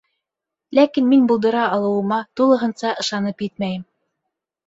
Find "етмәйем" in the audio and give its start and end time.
3.49-3.87